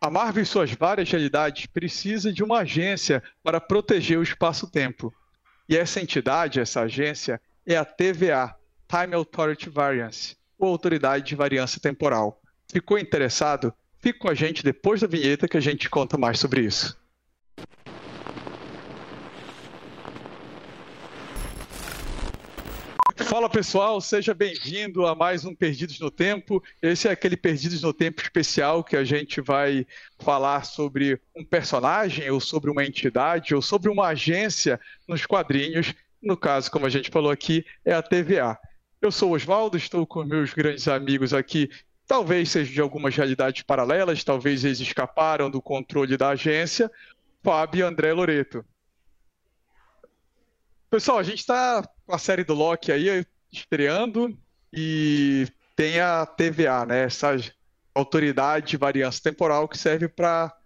A 0.00 0.08
Marvel 0.08 0.44
e 0.44 0.46
suas 0.46 0.70
várias 0.72 1.10
realidades 1.10 1.66
precisa 1.66 2.32
de 2.32 2.44
uma 2.44 2.60
agência 2.60 3.20
para 3.42 3.60
proteger 3.60 4.16
o 4.16 4.22
espaço-tempo. 4.22 5.12
E 5.68 5.76
essa 5.76 6.00
entidade, 6.00 6.60
essa 6.60 6.82
agência, 6.82 7.40
é 7.66 7.76
a 7.76 7.84
TVA, 7.84 8.54
Time 8.88 9.14
Authority 9.14 9.68
Variance, 9.68 10.36
ou 10.56 10.68
Autoridade 10.68 11.26
de 11.26 11.34
Variância 11.34 11.80
Temporal. 11.80 12.40
Ficou 12.70 12.96
interessado? 12.96 13.74
Fique 13.98 14.20
com 14.20 14.28
a 14.28 14.34
gente 14.34 14.62
depois 14.62 15.00
da 15.00 15.08
vinheta 15.08 15.48
que 15.48 15.56
a 15.56 15.60
gente 15.60 15.90
conta 15.90 16.16
mais 16.16 16.38
sobre 16.38 16.60
isso. 16.60 16.96
Fala 23.28 23.50
pessoal, 23.50 24.00
seja 24.00 24.32
bem-vindo 24.32 25.06
a 25.06 25.14
mais 25.14 25.44
um 25.44 25.54
Perdidos 25.54 26.00
no 26.00 26.10
Tempo. 26.10 26.64
Esse 26.80 27.08
é 27.08 27.10
aquele 27.10 27.36
Perdidos 27.36 27.82
no 27.82 27.92
Tempo 27.92 28.22
especial 28.22 28.82
que 28.82 28.96
a 28.96 29.04
gente 29.04 29.42
vai 29.42 29.86
falar 30.18 30.64
sobre 30.64 31.20
um 31.36 31.44
personagem, 31.44 32.30
ou 32.30 32.40
sobre 32.40 32.70
uma 32.70 32.86
entidade, 32.86 33.54
ou 33.54 33.60
sobre 33.60 33.90
uma 33.90 34.06
agência 34.06 34.80
nos 35.06 35.26
quadrinhos. 35.26 35.92
No 36.22 36.38
caso, 36.38 36.70
como 36.70 36.86
a 36.86 36.88
gente 36.88 37.10
falou 37.10 37.30
aqui, 37.30 37.66
é 37.84 37.92
a 37.92 38.02
TVA. 38.02 38.58
Eu 39.00 39.12
sou 39.12 39.32
Oswaldo, 39.32 39.76
estou 39.76 40.06
com 40.06 40.24
meus 40.24 40.54
grandes 40.54 40.88
amigos 40.88 41.34
aqui. 41.34 41.68
Talvez 42.06 42.50
sejam 42.50 42.72
de 42.72 42.80
algumas 42.80 43.14
realidades 43.14 43.62
paralelas, 43.62 44.24
talvez 44.24 44.64
eles 44.64 44.80
escaparam 44.80 45.50
do 45.50 45.60
controle 45.60 46.16
da 46.16 46.30
agência. 46.30 46.90
Fábio 47.42 47.80
e 47.80 47.82
André 47.82 48.10
Loreto. 48.10 48.64
Pessoal, 50.90 51.18
a 51.18 51.22
gente 51.22 51.40
está 51.40 51.86
com 52.06 52.14
a 52.14 52.18
série 52.18 52.44
do 52.44 52.54
Loki 52.54 52.90
aí 52.90 53.26
estreando 53.52 54.34
e 54.72 55.46
tem 55.76 56.00
a 56.00 56.24
TVA, 56.24 56.86
né? 56.86 57.04
Essa 57.04 57.36
autoridade 57.94 58.68
de 58.68 58.76
variância 58.78 59.22
temporal 59.22 59.68
que 59.68 59.76
serve 59.76 60.08
para 60.08 60.56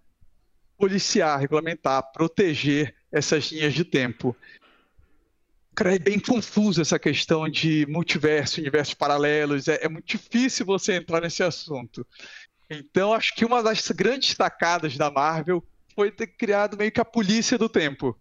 policiar, 0.78 1.40
regulamentar, 1.40 2.12
proteger 2.12 2.94
essas 3.10 3.50
linhas 3.50 3.74
de 3.74 3.84
tempo. 3.84 4.36
Cara, 5.74 5.96
é 5.96 5.98
bem 5.98 6.20
confuso 6.20 6.80
essa 6.80 7.00
questão 7.00 7.48
de 7.48 7.84
multiverso, 7.88 8.60
universos 8.60 8.94
paralelos. 8.94 9.66
É, 9.66 9.84
é 9.84 9.88
muito 9.88 10.06
difícil 10.06 10.64
você 10.64 10.94
entrar 10.94 11.20
nesse 11.20 11.42
assunto. 11.42 12.06
Então, 12.70 13.12
acho 13.12 13.34
que 13.34 13.44
uma 13.44 13.60
das 13.60 13.90
grandes 13.90 14.36
tacadas 14.36 14.96
da 14.96 15.10
Marvel 15.10 15.66
foi 15.94 16.12
ter 16.12 16.28
criado 16.28 16.76
meio 16.76 16.92
que 16.92 17.00
a 17.00 17.04
polícia 17.04 17.58
do 17.58 17.68
tempo. 17.68 18.16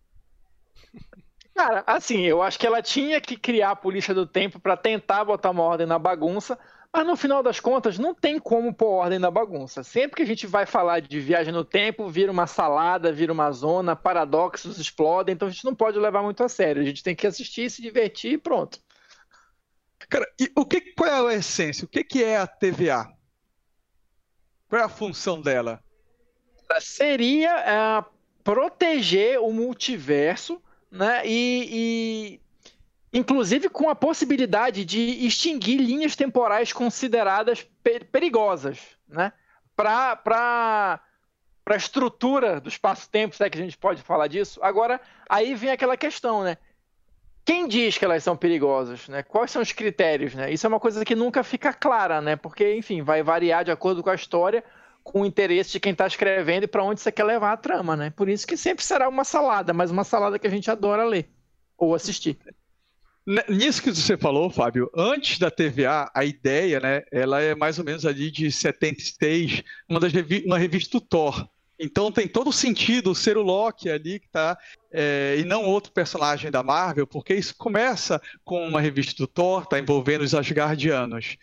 Cara, 1.56 1.84
assim, 1.86 2.22
eu 2.22 2.42
acho 2.42 2.58
que 2.58 2.66
ela 2.66 2.82
tinha 2.82 3.20
que 3.20 3.36
criar 3.36 3.72
a 3.72 3.76
polícia 3.76 4.14
do 4.14 4.26
tempo 4.26 4.60
para 4.60 4.78
tentar 4.78 5.26
botar 5.26 5.52
uma 5.52 5.64
ordem 5.64 5.86
na 5.86 6.00
bagunça, 6.00 6.58
mas 6.94 7.06
no 7.06 7.16
final 7.16 7.44
das 7.44 7.60
contas 7.60 7.98
não 8.00 8.14
tem 8.14 8.40
como 8.40 8.74
pôr 8.74 8.88
ordem 8.88 9.20
na 9.20 9.30
bagunça. 9.30 9.84
Sempre 9.84 10.18
que 10.18 10.24
a 10.24 10.26
gente 10.26 10.48
vai 10.48 10.66
falar 10.66 11.02
de 11.02 11.20
viagem 11.20 11.54
no 11.54 11.64
tempo, 11.64 12.10
vira 12.10 12.32
uma 12.32 12.48
salada, 12.48 13.12
vira 13.12 13.32
uma 13.32 13.52
zona, 13.52 13.96
paradoxos 13.96 14.78
explodem, 14.78 15.34
então 15.34 15.48
a 15.48 15.52
gente 15.52 15.66
não 15.66 15.76
pode 15.76 16.00
levar 16.00 16.24
muito 16.24 16.44
a 16.44 16.50
sério. 16.50 16.82
A 16.82 16.86
gente 16.86 17.04
tem 17.04 17.16
que 17.16 17.28
assistir, 17.28 17.70
se 17.70 17.82
divertir 17.82 18.34
e 18.34 18.38
pronto. 18.38 18.80
Cara, 20.10 20.28
e 20.40 20.52
o 20.56 20.66
que, 20.66 20.82
qual 20.94 21.30
é 21.30 21.36
a 21.36 21.38
essência? 21.38 21.86
O 21.86 21.88
que, 21.88 22.04
que 22.04 22.24
é 22.24 22.38
a 22.38 22.48
TVA? 22.48 23.08
Qual 24.68 24.82
é 24.82 24.86
a 24.86 24.90
função 24.90 25.42
dela? 25.42 25.82
Seria 26.80 27.60
é, 27.60 28.06
proteger 28.44 29.40
o 29.40 29.52
multiverso 29.52 30.62
né? 30.92 31.22
E, 31.26 32.40
e, 33.14 33.18
inclusive 33.18 33.70
com 33.70 33.90
a 33.90 33.96
possibilidade 33.96 34.84
de 34.84 35.26
extinguir 35.26 35.78
linhas 35.78 36.16
temporais 36.16 36.74
consideradas 36.74 37.66
per 37.84 38.06
perigosas, 38.06 38.80
né? 39.08 39.32
Para 39.76 41.00
para 41.64 41.76
a 41.76 41.78
estrutura 41.78 42.60
do 42.60 42.70
espaço-tempo, 42.70 43.36
será 43.36 43.50
que 43.50 43.58
a 43.58 43.62
gente 43.62 43.78
pode 43.78 44.02
falar 44.02 44.28
disso? 44.28 44.60
Agora, 44.64 45.00
aí 45.30 45.54
vem 45.54 45.70
aquela 45.70 45.96
questão, 45.96 46.44
né? 46.44 46.58
Quem 47.46 47.68
diz 47.68 47.98
que 47.98 48.06
elas 48.06 48.24
são 48.24 48.36
perigosas, 48.36 49.08
né? 49.08 49.24
Quais 49.24 49.52
são 49.52 49.62
os 49.62 49.72
critérios, 49.72 50.36
né? 50.36 50.52
Isso 50.52 50.66
é 50.66 50.70
uma 50.70 50.80
coisa 50.80 51.06
que 51.06 51.16
nunca 51.16 51.44
fica 51.44 51.72
clara, 51.72 52.20
né? 52.20 52.36
Porque, 52.36 52.76
enfim, 52.76 53.02
vai 53.02 53.24
variar 53.24 53.64
de 53.64 53.72
acordo 53.72 54.04
com 54.04 54.10
a 54.10 54.16
história, 54.16 54.64
com 55.04 55.22
o 55.22 55.26
interesse 55.26 55.72
de 55.72 55.80
quem 55.80 55.92
está 55.92 56.08
escrevendo 56.08 56.64
e 56.64 56.68
para 56.68 56.84
onde 56.84 57.02
você 57.02 57.12
quer 57.12 57.24
levar 57.24 57.54
a 57.54 57.58
trama, 57.58 57.96
né? 57.96 58.10
Por 58.12 58.30
isso 58.30 58.46
que 58.46 58.56
sempre 58.56 58.84
será 58.84 59.10
uma 59.10 59.24
salada, 59.24 59.74
mas 59.74 59.92
uma 59.92 60.04
salada 60.04 60.38
que 60.38 60.48
a 60.48 60.50
gente 60.50 60.70
adora 60.70 61.04
ler 61.04 61.30
ou 61.78 61.96
assistir. 61.96 62.38
Nisso 63.48 63.84
que 63.84 63.92
você 63.92 64.18
falou, 64.18 64.50
Fábio, 64.50 64.90
antes 64.96 65.38
da 65.38 65.52
TVA, 65.52 66.10
a 66.14 66.26
ideia, 66.26 66.80
né, 66.80 67.04
ela 67.12 67.40
é 67.40 67.54
mais 67.54 67.78
ou 67.78 67.86
menos 67.86 68.06
ali 68.06 68.32
de 68.32 68.52
76, 68.52 69.64
uma, 69.88 70.00
das 70.00 70.12
revi 70.12 70.44
uma 70.46 70.58
revista 70.58 70.98
do 70.98 71.02
Thor. 71.06 71.48
Então 71.80 72.12
tem 72.12 72.28
todo 72.28 72.52
sentido 72.52 73.14
ser 73.14 73.38
o 73.38 73.42
Loki 73.42 73.90
ali 73.90 74.20
que 74.20 74.28
tá, 74.28 74.58
é, 74.92 75.36
e 75.40 75.44
não 75.44 75.66
outro 75.66 75.92
personagem 75.92 76.50
da 76.50 76.64
Marvel, 76.64 77.06
porque 77.06 77.34
isso 77.34 77.56
começa 77.56 78.22
com 78.44 78.68
uma 78.68 78.82
revista 78.82 79.16
do 79.18 79.28
Thor, 79.28 79.66
tá 79.66 79.80
envolvendo 79.80 80.24
os 80.24 80.34
Asgardianos. 80.34 81.38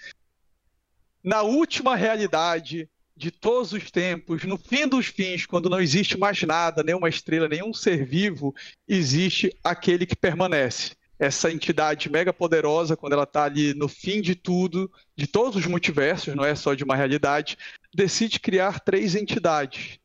Na 1.23 1.43
última 1.43 1.95
realidade 1.95 2.89
de 3.19 3.33
todos 3.33 3.73
os 3.73 3.91
tempos, 3.91 4.45
no 4.45 4.57
fim 4.57 4.87
dos 4.87 5.07
fins, 5.07 5.45
quando 5.45 5.69
não 5.69 5.81
existe 5.81 6.17
mais 6.17 6.41
nada, 6.45 6.85
nenhuma 6.85 7.09
estrela, 7.09 7.49
nenhum 7.49 7.75
ser 7.75 8.07
vivo, 8.07 8.55
existe 8.87 9.53
aquele 9.63 10.07
que 10.07 10.15
permanece. 10.15 10.93
Essa 11.19 11.51
entidade 11.51 12.09
mega 12.09 12.33
poderosa, 12.33 12.97
quando 12.97 13.15
ela 13.15 13.25
está 13.25 13.43
ali 13.43 13.75
no 13.75 13.89
fim 13.89 14.21
de 14.23 14.37
tudo, 14.37 14.89
de 15.17 15.27
todos 15.27 15.57
os 15.57 15.67
multiversos, 15.67 16.37
não 16.37 16.45
é 16.45 16.55
só 16.55 16.75
de 16.75 16.85
uma 16.85 16.95
realidade, 16.95 17.59
decide 17.93 18.39
criar 18.39 18.79
três 18.79 19.17
entidades. 19.17 19.99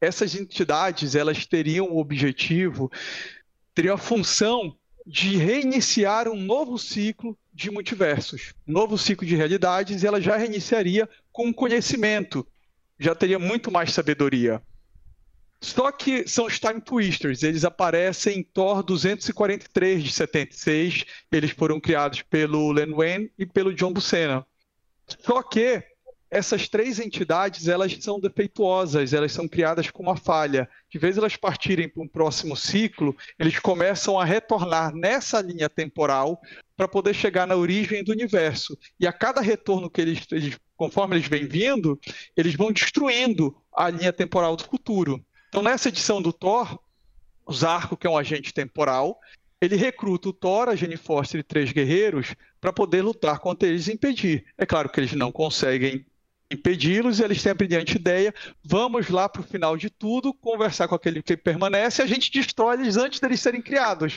Essas 0.00 0.36
entidades, 0.36 1.16
elas 1.16 1.44
teriam 1.44 1.88
o 1.90 1.98
objetivo, 1.98 2.88
teriam 3.74 3.96
a 3.96 3.98
função 3.98 4.76
de 5.04 5.36
reiniciar 5.36 6.28
um 6.28 6.36
novo 6.40 6.78
ciclo 6.78 7.36
de 7.52 7.68
multiversos, 7.68 8.54
um 8.66 8.72
novo 8.72 8.96
ciclo 8.96 9.26
de 9.26 9.34
realidades, 9.34 10.04
e 10.04 10.06
ela 10.06 10.20
já 10.20 10.36
reiniciaria 10.36 11.08
com 11.32 11.52
conhecimento, 11.52 12.46
já 13.00 13.14
teria 13.14 13.38
muito 13.38 13.72
mais 13.72 13.92
sabedoria. 13.92 14.62
Só 15.62 15.90
que 15.90 16.26
são 16.28 16.46
os 16.46 16.58
Time 16.58 16.80
Twisters, 16.80 17.42
eles 17.42 17.64
aparecem 17.64 18.38
em 18.38 18.42
Thor 18.42 18.82
243 18.82 20.02
de 20.02 20.12
76, 20.12 21.04
eles 21.32 21.50
foram 21.50 21.80
criados 21.80 22.22
pelo 22.22 22.72
Len 22.72 22.94
Wein 22.94 23.30
e 23.38 23.44
pelo 23.44 23.74
John 23.74 23.92
Buscema. 23.92 24.46
Só 25.06 25.42
que 25.42 25.82
essas 26.30 26.68
três 26.68 27.00
entidades, 27.00 27.66
elas 27.66 27.96
são 28.00 28.20
defeituosas, 28.20 29.12
elas 29.12 29.32
são 29.32 29.48
criadas 29.48 29.90
com 29.90 30.04
uma 30.04 30.16
falha. 30.16 30.68
De 30.88 30.98
vez 30.98 31.18
elas 31.18 31.36
partirem 31.36 31.88
para 31.88 32.02
um 32.02 32.08
próximo 32.08 32.56
ciclo, 32.56 33.16
eles 33.38 33.58
começam 33.58 34.18
a 34.18 34.24
retornar 34.24 34.94
nessa 34.94 35.40
linha 35.40 35.68
temporal 35.68 36.40
para 36.76 36.86
poder 36.86 37.14
chegar 37.14 37.46
na 37.46 37.56
origem 37.56 38.04
do 38.04 38.12
universo. 38.12 38.78
E 38.98 39.06
a 39.06 39.12
cada 39.12 39.40
retorno 39.40 39.90
que 39.90 40.00
eles, 40.00 40.24
eles 40.30 40.56
conforme 40.80 41.14
eles 41.14 41.28
vêm 41.28 41.46
vindo, 41.46 42.00
eles 42.34 42.54
vão 42.54 42.72
destruindo 42.72 43.54
a 43.70 43.90
linha 43.90 44.10
temporal 44.14 44.56
do 44.56 44.64
futuro. 44.64 45.22
Então, 45.50 45.60
nessa 45.60 45.90
edição 45.90 46.22
do 46.22 46.32
Thor, 46.32 46.78
o 47.44 47.52
Zarco, 47.52 47.98
que 47.98 48.06
é 48.06 48.10
um 48.10 48.16
agente 48.16 48.54
temporal, 48.54 49.20
ele 49.60 49.76
recruta 49.76 50.30
o 50.30 50.32
Thor, 50.32 50.70
a 50.70 50.74
Jenny 50.74 50.96
Foster 50.96 51.40
e 51.40 51.42
três 51.42 51.70
guerreiros 51.70 52.34
para 52.58 52.72
poder 52.72 53.02
lutar 53.02 53.40
contra 53.40 53.68
eles 53.68 53.88
e 53.88 53.92
impedir. 53.92 54.46
É 54.56 54.64
claro 54.64 54.88
que 54.88 54.98
eles 54.98 55.12
não 55.12 55.30
conseguem 55.30 56.06
impedi-los 56.50 57.20
e 57.20 57.24
eles 57.24 57.42
têm 57.42 57.52
a 57.52 57.54
brilhante 57.54 57.96
ideia: 57.96 58.34
vamos 58.64 59.10
lá 59.10 59.28
para 59.28 59.42
o 59.42 59.44
final 59.44 59.76
de 59.76 59.90
tudo, 59.90 60.32
conversar 60.32 60.88
com 60.88 60.94
aquele 60.94 61.22
que 61.22 61.36
permanece 61.36 62.00
e 62.00 62.04
a 62.04 62.08
gente 62.08 62.32
destrói 62.32 62.76
eles 62.76 62.96
antes 62.96 63.20
deles 63.20 63.38
serem 63.38 63.60
criados. 63.60 64.16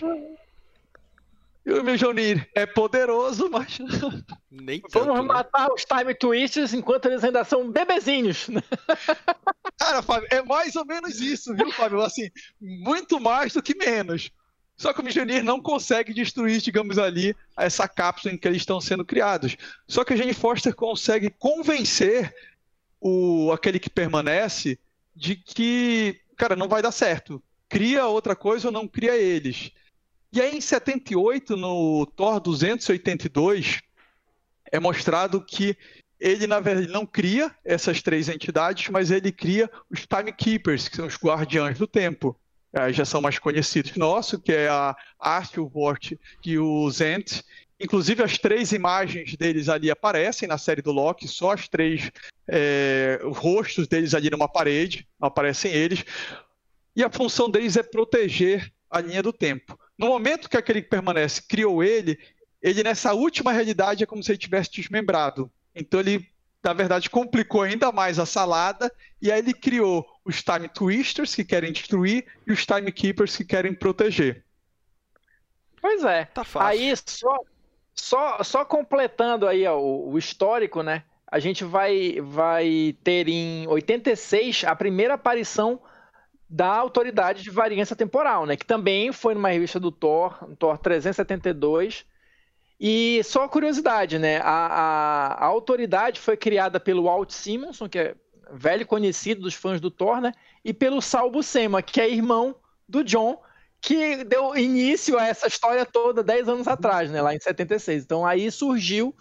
E 1.66 1.72
o 1.72 1.84
Mjolnir 1.84 2.50
é 2.53 2.66
poderoso, 2.66 3.50
mas. 3.50 3.79
Nem 4.51 4.81
tanto, 4.81 5.06
Vamos 5.06 5.28
né? 5.28 5.34
matar 5.34 5.72
os 5.72 5.85
Time 5.85 6.13
Twisters 6.13 6.74
enquanto 6.74 7.06
eles 7.06 7.24
ainda 7.24 7.44
são 7.44 7.72
bebezinhos. 7.72 8.47
Cara, 9.79 10.02
Fábio, 10.02 10.28
é 10.29 10.41
mais 10.41 10.76
ou 10.76 10.85
menos 10.85 11.20
isso, 11.22 11.55
viu, 11.55 11.72
Fábio? 11.72 12.02
Assim, 12.02 12.29
muito 12.59 13.20
mais 13.20 13.53
do 13.53 13.61
que 13.61 13.76
menos. 13.76 14.29
Só 14.76 14.91
que 14.91 14.99
o 14.99 15.03
Mjolnir 15.03 15.43
não 15.43 15.61
consegue 15.61 16.14
destruir, 16.14 16.59
digamos 16.59 16.97
ali, 16.97 17.35
essa 17.55 17.87
cápsula 17.87 18.34
em 18.34 18.37
que 18.37 18.47
eles 18.47 18.61
estão 18.61 18.82
sendo 18.82 19.05
criados. 19.05 19.55
Só 19.87 20.03
que 20.03 20.14
a 20.14 20.16
Jane 20.16 20.34
Foster 20.34 20.76
consegue 20.76 21.29
convencer 21.29 22.34
o 22.99 23.52
aquele 23.52 23.79
que 23.79 23.90
permanece 23.90 24.79
de 25.16 25.35
que, 25.35 26.20
cara, 26.35 26.55
não 26.55 26.67
vai 26.67 26.82
dar 26.82 26.91
certo. 26.91 27.41
Cria 27.70 28.08
outra 28.08 28.35
coisa 28.35 28.67
ou 28.67 28.73
não 28.73 28.87
cria 28.87 29.16
eles. 29.16 29.72
E 30.34 30.41
aí, 30.41 30.58
em 30.58 30.62
78, 30.62 31.56
no 31.56 32.08
Thor 32.08 32.40
282, 32.40 33.84
é 34.72 34.80
mostrado 34.80 35.40
que 35.40 35.78
ele, 36.20 36.47
na 36.47 36.59
verdade, 36.59 36.88
não 36.88 37.06
cria 37.06 37.56
essas 37.64 38.02
três 38.02 38.28
entidades, 38.28 38.90
mas 38.90 39.12
ele 39.12 39.32
cria 39.32 39.70
os 39.91 40.08
Timekeepers, 40.08 40.90
que 40.90 40.96
são 40.96 41.06
os 41.06 41.18
guardiães 41.18 41.78
do 41.78 41.85
tempo. 41.85 42.35
já 42.91 43.06
são 43.06 43.22
mais 43.22 43.38
conhecidos 43.38 43.96
nossos, 43.96 44.41
que 44.41 44.52
é 44.52 44.68
a 44.68 44.96
Art, 45.20 45.56
o 45.59 45.70
Vort 45.70 46.14
e 46.44 46.58
o 46.58 46.90
Zent. 46.90 47.44
Inclusive, 47.80 48.24
as 48.24 48.35
três 48.40 48.72
imagens 48.72 49.35
deles 49.35 49.70
ali 49.70 49.91
aparecem 49.91 50.47
na 50.47 50.58
série 50.58 50.82
do 50.82 50.91
Loki, 50.91 51.28
só 51.28 51.52
as 51.52 51.68
três 51.68 52.09
é, 52.47 53.20
rostos 53.24 53.88
deles 53.88 54.16
ali 54.16 54.32
numa 54.32 54.47
parede, 54.47 55.08
aparecem 55.22 55.72
eles. 55.72 56.03
E 56.96 57.03
a 57.03 57.09
função 57.12 57.52
deles 57.52 57.78
é 57.78 57.84
proteger 57.84 58.74
a 58.90 59.00
linha 59.00 59.22
do 59.22 59.32
tempo. 59.32 59.78
No 59.97 60.07
momento 60.07 60.49
que 60.49 60.57
aquele 60.57 60.81
que 60.81 60.90
permanece 60.90 61.41
criou 61.41 61.84
ele, 61.84 62.19
ele 62.61 62.84
nessa 62.84 63.13
última 63.13 63.51
realidade 63.51 64.03
é 64.03 64.07
como 64.07 64.23
se 64.23 64.31
ele 64.31 64.37
tivesse 64.37 64.72
desmembrado. 64.72 65.51
Então 65.75 65.99
ele, 65.99 66.28
na 66.63 66.73
verdade, 66.73 67.09
complicou 67.09 67.61
ainda 67.61 67.91
mais 67.91 68.19
a 68.19 68.25
salada 68.25 68.91
e 69.22 69.31
aí 69.31 69.40
ele 69.40 69.53
criou 69.53 70.05
os 70.25 70.41
Time 70.41 70.67
Twisters 70.69 71.35
que 71.35 71.43
querem 71.43 71.72
destruir 71.72 72.25
e 72.47 72.51
os 72.51 72.66
Time 72.66 72.91
Keepers 72.91 73.35
que 73.35 73.45
querem 73.45 73.73
proteger. 73.73 74.43
Pois 75.81 76.03
é. 76.03 76.25
Tá 76.25 76.43
fácil. 76.43 76.67
Aí 76.67 76.93
só, 77.05 77.39
só, 77.93 78.43
só 78.43 78.66
completando 78.66 79.47
aí 79.47 79.67
ó, 79.67 79.78
o, 79.78 80.13
o 80.13 80.17
histórico, 80.17 80.81
né? 80.81 81.03
A 81.28 81.39
gente 81.39 81.63
vai, 81.63 82.22
vai 82.22 82.96
ter 83.03 83.28
em 83.28 83.67
86 83.67 84.63
a 84.66 84.75
primeira 84.75 85.16
aparição 85.16 85.81
da 86.49 86.67
autoridade 86.67 87.41
de 87.43 87.49
variância 87.49 87.95
temporal, 87.95 88.45
né? 88.45 88.55
Que 88.55 88.66
também 88.66 89.11
foi 89.11 89.34
numa 89.34 89.49
revista 89.49 89.79
do 89.79 89.91
Thor, 89.91 90.37
Thor 90.57 90.78
372. 90.78 92.05
E 92.79 93.22
só 93.23 93.47
curiosidade, 93.47 94.19
né? 94.19 94.37
A, 94.37 94.43
a, 94.45 95.28
a, 95.34 95.45
autoridade 95.45 96.19
foi 96.19 96.35
criada 96.35 96.79
pelo 96.79 97.03
Walt 97.03 97.31
Simonson, 97.31 97.87
que 97.87 97.99
é 97.99 98.16
velho 98.51 98.85
conhecido 98.85 99.41
dos 99.41 99.53
fãs 99.53 99.79
do 99.79 99.90
Thor, 99.90 100.19
né? 100.19 100.34
E 100.63 100.73
pelo 100.73 101.01
Sal 101.01 101.31
Buscema, 101.31 101.81
que 101.81 102.01
é 102.01 102.09
irmão 102.09 102.55
do 102.87 103.03
John, 103.03 103.41
que 103.79 104.23
deu 104.23 104.55
início 104.55 105.17
a 105.17 105.28
essa 105.28 105.47
história 105.47 105.85
toda 105.85 106.23
10 106.23 106.49
anos 106.49 106.67
atrás, 106.67 107.09
né? 107.09 107.22
Lá 107.22 107.34
em 107.34 107.39
76. 107.39 108.03
Então 108.03 108.25
aí 108.25 108.51
surgiu 108.51 109.16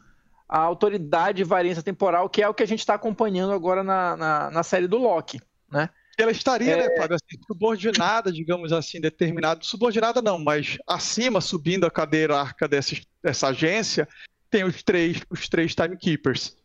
a 0.48 0.58
autoridade 0.58 1.38
de 1.38 1.44
variância 1.44 1.82
temporal, 1.82 2.28
que 2.28 2.42
é 2.42 2.48
o 2.48 2.54
que 2.54 2.62
a 2.62 2.66
gente 2.66 2.80
está 2.80 2.94
acompanhando 2.94 3.52
agora 3.52 3.82
na, 3.82 4.16
na, 4.16 4.50
na 4.50 4.62
série 4.62 4.86
do 4.86 4.98
Loki, 4.98 5.40
né? 5.70 5.88
Ela 6.18 6.30
estaria, 6.30 6.76
né, 6.76 6.84
é... 6.84 6.88
né, 6.88 6.96
Fábio, 6.96 7.16
assim, 7.16 7.42
subordinada, 7.46 8.32
digamos 8.32 8.72
assim, 8.72 9.00
determinado, 9.00 9.64
subordinada 9.64 10.20
não, 10.20 10.38
mas 10.38 10.78
acima, 10.86 11.40
subindo 11.40 11.86
a 11.86 11.90
cadeira 11.90 12.36
arca 12.36 12.68
dessa, 12.68 12.96
dessa 13.22 13.48
agência, 13.48 14.08
tem 14.50 14.64
os 14.64 14.82
três, 14.82 15.22
os 15.30 15.48
três 15.48 15.74
timekeepers. 15.74 16.56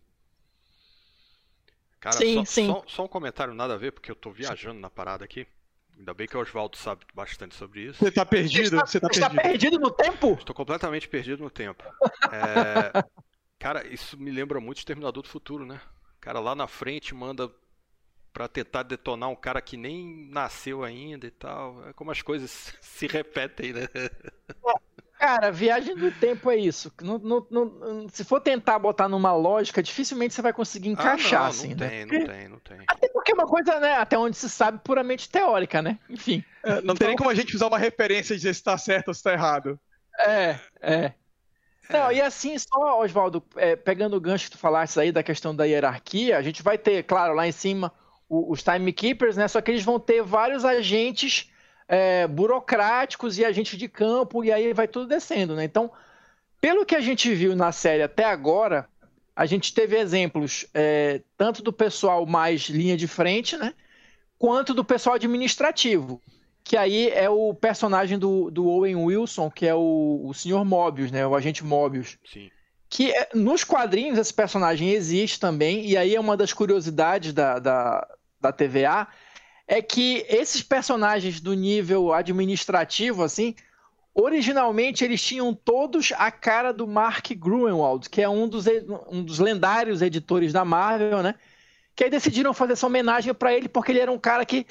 Cara, 2.00 2.18
sim, 2.18 2.36
só, 2.36 2.46
sim. 2.46 2.68
Só, 2.68 2.84
só, 2.88 3.06
um 3.06 3.08
comentário 3.08 3.54
nada 3.54 3.74
a 3.74 3.78
ver, 3.78 3.92
porque 3.92 4.12
eu 4.12 4.16
tô 4.16 4.32
viajando 4.32 4.80
na 4.80 4.90
parada 4.90 5.26
aqui. 5.26 5.48
Ainda 5.98 6.14
bem 6.14 6.28
que 6.28 6.38
o 6.38 6.40
Oswaldo 6.40 6.78
sabe 6.78 7.06
bastante 7.14 7.56
sobre 7.56 7.82
isso. 7.82 7.98
Você 7.98 8.12
tá 8.12 8.24
perdido? 8.24 8.78
Você 8.78 9.00
tá, 9.00 9.08
você 9.08 9.20
tá 9.20 9.30
perdido. 9.30 9.42
perdido 9.42 9.80
no 9.80 9.90
tempo? 9.90 10.34
Estou 10.34 10.54
completamente 10.54 11.08
perdido 11.08 11.42
no 11.42 11.50
tempo. 11.50 11.84
É... 12.32 13.04
Cara, 13.58 13.88
isso 13.88 14.16
me 14.16 14.30
lembra 14.30 14.60
muito 14.60 14.78
Exterminador 14.78 15.24
do 15.24 15.30
Futuro, 15.30 15.66
né? 15.66 15.82
O 16.18 16.20
cara 16.22 16.40
lá 16.40 16.54
na 16.54 16.68
frente 16.68 17.16
manda 17.16 17.52
para 18.38 18.48
tentar 18.48 18.84
detonar 18.84 19.30
um 19.30 19.36
cara 19.36 19.60
que 19.60 19.76
nem 19.76 20.30
nasceu 20.30 20.84
ainda 20.84 21.26
e 21.26 21.32
tal. 21.32 21.90
É 21.90 21.94
como 21.94 22.12
as 22.12 22.22
coisas 22.22 22.72
se 22.80 23.08
repetem, 23.08 23.74
né? 23.74 23.88
Cara, 25.18 25.52
viagem 25.52 25.96
do 25.96 26.12
tempo 26.12 26.52
é 26.52 26.56
isso. 26.56 26.94
No, 27.02 27.18
no, 27.18 27.48
no, 27.50 28.08
se 28.12 28.24
for 28.24 28.40
tentar 28.40 28.78
botar 28.78 29.10
numa 29.10 29.34
lógica, 29.34 29.82
dificilmente 29.82 30.36
você 30.36 30.44
vai 30.44 30.54
conseguir 30.54 30.90
encaixar, 30.90 31.40
ah, 31.40 31.44
não, 31.46 31.50
assim, 31.50 31.70
não 31.70 31.78
né? 31.78 31.90
Tem, 31.90 32.06
não 32.06 32.28
tem, 32.28 32.48
não 32.50 32.60
tem. 32.60 32.78
Até 32.88 33.10
porque 33.10 33.32
é 33.32 33.34
uma 33.34 33.48
coisa, 33.48 33.80
né? 33.80 33.94
Até 33.94 34.16
onde 34.16 34.38
se 34.38 34.48
sabe, 34.48 34.82
puramente 34.84 35.28
teórica, 35.28 35.82
né? 35.82 35.98
Enfim. 36.08 36.46
É, 36.62 36.74
não 36.74 36.80
então... 36.80 36.96
tem 36.96 37.08
nem 37.08 37.18
como 37.18 37.32
a 37.32 37.36
gente 37.36 37.56
usar 37.56 37.66
uma 37.66 37.80
referência 37.80 38.36
e 38.36 38.38
dizer 38.38 38.54
se 38.54 38.64
tá 38.64 38.78
certo 38.78 39.08
ou 39.08 39.16
se 39.16 39.24
tá 39.24 39.34
errado. 39.34 39.80
É, 40.20 40.60
é. 40.80 41.14
Não, 41.90 42.12
e 42.12 42.22
assim, 42.22 42.56
só, 42.60 43.02
Oswaldo, 43.02 43.44
é, 43.56 43.76
pegando 43.76 44.16
o 44.16 44.22
gancho 44.22 44.46
que 44.46 44.52
tu 44.52 44.60
falaste 44.60 45.00
aí 45.00 45.12
da 45.12 45.24
questão 45.24 45.56
da 45.56 45.66
hierarquia, 45.66 46.38
a 46.38 46.42
gente 46.44 46.62
vai 46.62 46.78
ter, 46.78 47.02
claro, 47.02 47.34
lá 47.34 47.48
em 47.48 47.52
cima 47.52 47.92
os 48.30 48.62
timekeepers, 48.62 49.38
né? 49.38 49.48
Só 49.48 49.62
que 49.62 49.72
eles 49.72 49.84
vão 49.84 50.00
ter 50.00 50.22
vários 50.22 50.66
agentes 50.66 51.50
é, 51.88 52.28
burocráticos 52.28 53.38
e 53.38 53.46
agentes 53.46 53.78
de 53.78 53.88
campo, 53.88 54.44
e 54.44 54.52
aí 54.52 54.74
vai 54.74 54.88
tudo 54.88 55.08
descendo, 55.08 55.56
né? 55.56 55.64
Então, 55.64 55.92
pelo 56.60 56.86
que 56.86 56.96
a 56.96 57.00
gente 57.00 57.34
viu 57.34 57.56
na 57.56 57.72
série 57.72 58.04
até 58.04 58.26
agora, 58.26 58.88
a 59.36 59.46
gente 59.46 59.74
teve 59.74 59.98
exemplos 59.98 60.66
é, 60.74 61.22
tanto 61.38 61.62
do 61.62 61.72
pessoal 61.72 62.26
mais 62.26 62.64
linha 62.64 62.98
de 62.98 63.08
frente, 63.08 63.56
né? 63.56 63.74
Quanto 64.38 64.74
do 64.74 64.84
pessoal 64.84 65.16
administrativo. 65.16 66.22
Que 66.64 66.76
aí 66.76 67.10
é 67.10 67.30
o 67.30 67.54
personagem 67.54 68.20
do, 68.20 68.52
do 68.52 68.68
Owen 68.68 68.98
Wilson, 68.98 69.50
que 69.50 69.66
é 69.66 69.74
o, 69.74 70.22
o 70.26 70.34
Sr. 70.34 70.66
Mobius, 70.66 71.12
né? 71.12 71.26
O 71.26 71.34
agente 71.34 71.64
Mobius. 71.64 72.18
Sim 72.26 72.50
que 72.90 73.12
é, 73.12 73.30
nos 73.34 73.64
quadrinhos 73.64 74.18
esse 74.18 74.34
personagem 74.34 74.92
existe 74.92 75.40
também, 75.40 75.86
e 75.86 75.98
aí 75.98 76.16
é 76.16 76.20
uma 76.20 76.38
das 76.38 76.54
curiosidades 76.54 77.34
da, 77.34 77.60
da, 77.60 78.08
da 78.40 78.52
TVA, 78.52 79.08
é 79.68 79.82
que 79.82 80.26
esses 80.30 80.62
personagens 80.62 81.42
do 81.42 81.54
nível 81.54 82.14
administrativo, 82.14 83.24
assim, 83.24 83.56
originalmente 84.14 85.04
eles 85.04 85.22
tinham 85.22 85.54
todos 85.54 86.12
a 86.18 86.32
cara 86.32 86.72
do 86.72 86.88
Mark 86.88 87.32
Gruenwald, 87.34 88.10
que 88.10 88.22
é 88.22 88.30
um 88.30 88.48
dos, 88.48 88.66
um 89.10 89.24
dos 89.24 89.40
lendários 89.40 90.02
editores 90.02 90.54
da 90.54 90.64
Marvel, 90.64 91.22
né? 91.22 91.36
Que 91.96 92.06
aí 92.06 92.10
decidiram 92.10 92.54
fazer 92.54 92.74
essa 92.74 92.88
homenagem 92.88 93.34
para 93.34 93.54
ele 93.54 93.68
porque 93.68 93.92
ele 93.92 94.00
era 94.00 94.12
um 94.12 94.18
cara 94.18 94.46
que 94.46 94.66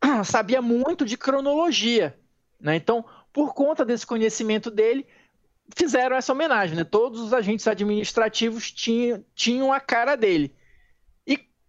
sabia 0.24 0.62
muito 0.62 1.04
de 1.04 1.16
cronologia, 1.16 2.18
né? 2.60 2.76
Então, 2.76 3.04
por 3.32 3.52
conta 3.52 3.84
desse 3.84 4.06
conhecimento 4.06 4.70
dele, 4.70 5.06
fizeram 5.74 6.16
essa 6.16 6.32
homenagem, 6.32 6.76
né? 6.76 6.84
Todos 6.84 7.20
os 7.20 7.34
agentes 7.34 7.66
administrativos 7.66 8.70
tinham, 8.70 9.24
tinham 9.34 9.72
a 9.72 9.80
cara 9.80 10.16
dele. 10.16 10.54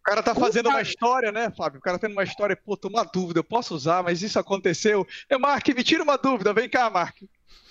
O 0.08 0.10
cara 0.10 0.24
tá 0.24 0.34
fazendo 0.34 0.70
uma 0.70 0.82
história, 0.82 1.34
né, 1.34 1.52
Fábio? 1.52 1.80
O 1.80 1.82
cara 1.82 2.00
tendo 2.00 2.14
uma 2.14 2.24
história, 2.24 2.56
pô, 2.56 2.78
tô 2.78 2.88
uma 2.88 3.04
dúvida, 3.04 3.40
eu 3.40 3.44
posso 3.44 3.76
usar, 3.76 4.02
mas 4.02 4.22
isso 4.22 4.40
aconteceu. 4.40 5.06
É, 5.28 5.38
Mark, 5.38 5.68
me 5.68 5.84
tira 5.84 6.02
uma 6.02 6.18
dúvida, 6.18 6.54
vem 6.54 6.70
cá, 6.70 6.90
Mark. 6.90 7.18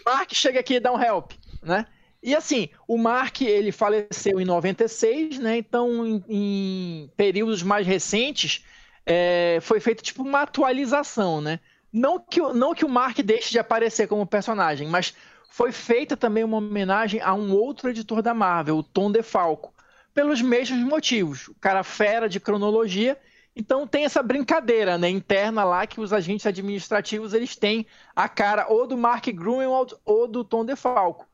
Mark 0.04 0.34
chega 0.34 0.60
aqui 0.60 0.74
e 0.74 0.80
dá 0.80 0.92
um 0.92 1.02
help, 1.02 1.32
né? 1.62 1.86
E 2.22 2.36
assim, 2.36 2.68
o 2.86 2.98
Mark, 2.98 3.40
ele 3.40 3.72
faleceu 3.72 4.38
em 4.38 4.44
96, 4.44 5.38
né? 5.38 5.56
Então, 5.56 6.06
em, 6.06 6.24
em 6.28 7.10
períodos 7.16 7.62
mais 7.62 7.86
recentes, 7.86 8.62
é, 9.06 9.56
foi 9.62 9.80
feito 9.80 10.02
tipo 10.02 10.22
uma 10.22 10.42
atualização, 10.42 11.40
né? 11.40 11.58
Não 11.90 12.18
que, 12.18 12.38
não 12.38 12.74
que 12.74 12.84
o 12.84 12.88
Mark 12.88 13.18
deixe 13.20 13.50
de 13.50 13.58
aparecer 13.58 14.08
como 14.08 14.26
personagem, 14.26 14.88
mas 14.88 15.14
foi 15.48 15.72
feita 15.72 16.14
também 16.18 16.44
uma 16.44 16.58
homenagem 16.58 17.18
a 17.22 17.32
um 17.32 17.50
outro 17.54 17.88
editor 17.88 18.20
da 18.20 18.34
Marvel, 18.34 18.76
o 18.76 18.82
Tom 18.82 19.10
DeFalco, 19.10 19.72
pelos 20.16 20.40
mesmos 20.40 20.80
motivos. 20.80 21.48
O 21.48 21.54
cara 21.56 21.84
fera 21.84 22.26
de 22.26 22.40
cronologia, 22.40 23.18
então 23.54 23.86
tem 23.86 24.06
essa 24.06 24.22
brincadeira 24.22 24.96
né, 24.96 25.10
interna 25.10 25.62
lá 25.62 25.86
que 25.86 26.00
os 26.00 26.10
agentes 26.10 26.46
administrativos 26.46 27.34
eles 27.34 27.54
têm 27.54 27.86
a 28.14 28.26
cara 28.26 28.66
ou 28.66 28.86
do 28.86 28.96
Mark 28.96 29.26
Gruenwald 29.26 29.94
ou 30.06 30.26
do 30.26 30.42
Tom 30.42 30.64
DeFalco. 30.64 31.28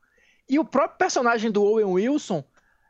E 0.49 0.59
o 0.59 0.65
próprio 0.65 0.97
personagem 0.97 1.49
do 1.49 1.63
Owen 1.63 1.85
Wilson 1.85 2.43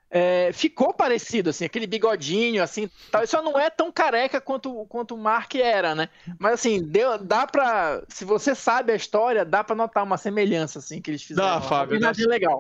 é, 0.10 0.52
ficou 0.52 0.96
parecido, 0.96 1.52
assim, 1.52 1.66
aquele 1.66 1.86
bigodinho, 1.86 2.64
assim, 2.64 2.90
tal. 3.12 3.26
Só 3.28 3.44
não 3.44 3.60
é 3.60 3.70
tão 3.70 3.92
careca 3.92 4.42
quanto, 4.42 4.88
quanto 4.88 5.14
o 5.14 5.18
Mark 5.18 5.54
era, 5.54 5.94
né? 5.94 6.10
Mas 6.40 6.54
assim, 6.54 6.84
deu, 6.84 7.20
dá 7.20 7.46
pra. 7.46 8.04
Se 8.08 8.26
você 8.26 8.56
sabe 8.56 8.92
a 8.92 8.96
história, 8.96 9.46
dá 9.46 9.64
pra 9.64 9.76
notar 9.76 10.04
uma 10.04 10.18
semelhança, 10.18 10.80
assim, 10.80 11.00
que 11.00 11.12
eles 11.12 11.22
fizeram. 11.22 11.48
Dá, 11.48 11.62
Fábio. 11.62 11.98
Homenagem 11.98 12.26
legal. 12.28 12.60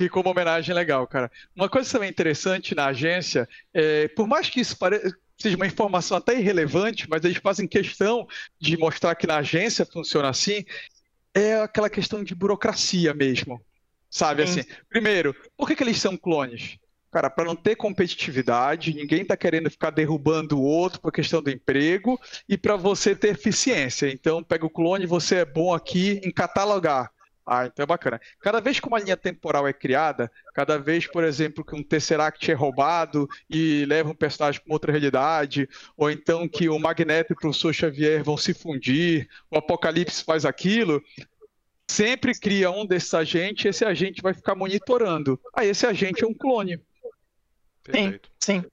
Ficou 0.00 0.22
uma 0.22 0.30
homenagem 0.30 0.74
legal, 0.74 1.06
cara. 1.06 1.30
Uma 1.54 1.68
coisa 1.68 1.92
também 1.92 2.08
interessante 2.08 2.74
na 2.74 2.86
agência, 2.86 3.46
é, 3.74 4.08
por 4.08 4.26
mais 4.26 4.48
que 4.48 4.58
isso 4.58 4.74
pareça 4.78 5.14
seja 5.36 5.56
uma 5.56 5.66
informação 5.66 6.16
até 6.16 6.38
irrelevante, 6.38 7.06
mas 7.08 7.22
eles 7.22 7.36
fazem 7.36 7.66
questão 7.66 8.26
de 8.58 8.78
mostrar 8.78 9.14
que 9.14 9.26
na 9.26 9.36
agência 9.36 9.84
funciona 9.84 10.30
assim, 10.30 10.64
é 11.34 11.56
aquela 11.56 11.90
questão 11.90 12.24
de 12.24 12.34
burocracia 12.34 13.12
mesmo. 13.12 13.60
Sabe 14.08 14.46
Sim. 14.46 14.60
assim? 14.60 14.70
Primeiro, 14.88 15.36
por 15.56 15.68
que, 15.68 15.76
que 15.76 15.82
eles 15.82 15.98
são 15.98 16.16
clones? 16.16 16.78
Cara, 17.10 17.28
para 17.28 17.44
não 17.44 17.56
ter 17.56 17.76
competitividade, 17.76 18.94
ninguém 18.94 19.20
está 19.20 19.36
querendo 19.36 19.70
ficar 19.70 19.90
derrubando 19.90 20.58
o 20.58 20.62
outro 20.62 20.98
por 20.98 21.12
questão 21.12 21.42
do 21.42 21.50
emprego 21.50 22.18
e 22.48 22.56
para 22.56 22.76
você 22.76 23.14
ter 23.14 23.32
eficiência. 23.32 24.10
Então, 24.10 24.42
pega 24.42 24.64
o 24.64 24.70
clone, 24.70 25.04
você 25.04 25.36
é 25.36 25.44
bom 25.44 25.74
aqui 25.74 26.22
em 26.24 26.30
catalogar. 26.30 27.10
Ah, 27.52 27.66
então 27.66 27.82
é 27.82 27.86
bacana. 27.86 28.20
Cada 28.38 28.60
vez 28.60 28.78
que 28.78 28.86
uma 28.86 29.00
linha 29.00 29.16
temporal 29.16 29.66
é 29.66 29.72
criada, 29.72 30.30
cada 30.54 30.78
vez, 30.78 31.08
por 31.08 31.24
exemplo, 31.24 31.64
que 31.64 31.74
um 31.74 31.82
Tesseract 31.82 32.48
é 32.48 32.54
roubado 32.54 33.28
e 33.50 33.84
leva 33.86 34.10
um 34.10 34.14
personagem 34.14 34.60
para 34.60 34.72
outra 34.72 34.92
realidade, 34.92 35.68
ou 35.96 36.08
então 36.08 36.46
que 36.46 36.68
o 36.68 36.78
Magneto 36.78 37.32
e 37.32 37.34
o 37.34 37.36
Professor 37.36 37.72
Xavier 37.72 38.22
vão 38.22 38.36
se 38.36 38.54
fundir, 38.54 39.28
o 39.50 39.58
Apocalipse 39.58 40.22
faz 40.22 40.44
aquilo, 40.44 41.02
sempre 41.88 42.38
cria 42.38 42.70
um 42.70 42.86
desses 42.86 43.12
agentes, 43.14 43.64
esse 43.64 43.84
agente 43.84 44.22
vai 44.22 44.32
ficar 44.32 44.54
monitorando. 44.54 45.36
Aí 45.52 45.70
esse 45.70 45.84
agente 45.84 46.22
é 46.22 46.28
um 46.28 46.34
clone. 46.34 46.80
Sim, 47.92 48.20
sim. 48.38 48.64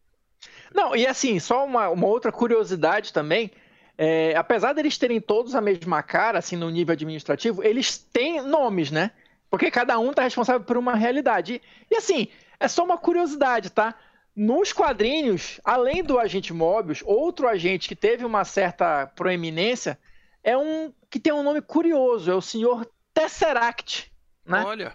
Não, 0.72 0.96
e 0.96 1.07
assim, 1.07 1.39
só 1.39 1.65
uma, 1.65 1.89
uma 1.89 2.05
outra 2.05 2.31
curiosidade 2.31 3.12
também. 3.12 3.50
É, 3.98 4.36
apesar 4.36 4.74
deles 4.74 4.98
terem 4.98 5.20
todos 5.20 5.56
a 5.56 5.62
mesma 5.62 6.04
cara, 6.04 6.38
assim, 6.38 6.56
no 6.56 6.70
nível 6.70 6.94
administrativo, 6.94 7.63
eles 7.63 7.98
têm 7.98 8.42
nomes, 8.42 8.92
né? 8.92 9.12
Porque 9.50 9.72
cada 9.72 9.98
um 9.98 10.13
tá 10.13 10.22
responsável 10.22 10.62
por 10.62 10.77
uma 10.77 10.96
realidade. 10.96 11.56
E, 11.89 11.94
e 11.94 11.98
assim, 11.98 12.27
é 12.60 12.68
só 12.68 12.84
uma 12.84 12.98
curiosidade, 12.98 13.72
tá? 13.72 13.96
Nos 14.36 14.72
quadrinhos, 14.72 15.60
além 15.63 16.04
do 16.04 16.20
agente 16.20 16.54
Mobius, 16.54 17.01
outro 17.04 17.48
agente 17.48 17.88
que 17.88 17.96
teve 17.96 18.24
uma 18.24 18.46
certa 18.46 19.08
proeminência 19.08 19.98
é 20.44 20.56
um 20.56 20.94
que 21.10 21.20
tem 21.20 21.34
um 21.34 21.42
nome 21.42 21.62
curioso, 21.62 22.30
é 22.30 22.36
o 22.36 22.42
senhor 22.42 22.88
Tesseract, 23.13 24.12
né? 24.46 24.63
Olha. 24.63 24.94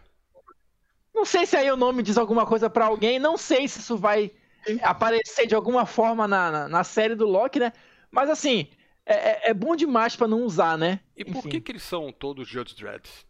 Não 1.13 1.25
sei 1.25 1.45
se 1.45 1.57
aí 1.57 1.71
o 1.71 1.77
nome 1.77 2.03
diz 2.03 2.17
alguma 2.17 2.47
coisa 2.47 2.71
para 2.71 2.87
alguém, 2.87 3.19
não 3.19 3.37
sei 3.37 3.67
se 3.67 3.81
isso 3.81 3.97
vai 3.97 4.31
aparecer 4.83 5.47
de 5.47 5.55
alguma 5.55 5.85
forma 5.87 6.29
na, 6.29 6.51
na, 6.51 6.69
na 6.69 6.85
série 6.85 7.15
do 7.15 7.27
Loki, 7.27 7.59
né? 7.59 7.73
Mas 8.11 8.31
assim, 8.31 8.69
é, 9.05 9.15
é, 9.15 9.51
é 9.51 9.55
bom 9.55 9.75
demais 9.75 10.15
para 10.17 10.29
não 10.29 10.43
usar, 10.43 10.79
né? 10.79 11.01
E 11.17 11.25
por 11.25 11.43
que, 11.49 11.61
que 11.61 11.73
eles 11.73 11.83
são 11.83 12.13
todos 12.13 12.49
Judge 12.49 12.75
Dreds? 12.77 13.27